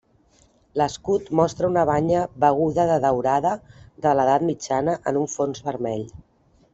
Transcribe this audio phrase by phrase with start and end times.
[0.81, 3.51] L'escut mostra una banya beguda de daurada
[4.07, 6.03] de l'Edat Mitjana en un fons vermell.